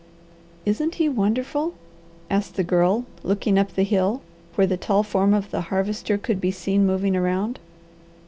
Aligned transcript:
"Isn't 0.65 0.95
he 0.95 1.07
wonderful?" 1.07 1.75
asked 2.27 2.55
the 2.55 2.63
Girl, 2.63 3.05
looking 3.21 3.59
up 3.59 3.75
the 3.75 3.83
hill, 3.83 4.23
where 4.55 4.65
the 4.65 4.75
tall 4.75 5.03
form 5.03 5.31
of 5.31 5.51
the 5.51 5.61
Harvester 5.61 6.17
could 6.17 6.41
be 6.41 6.49
seen 6.49 6.87
moving 6.87 7.15
around. 7.15 7.59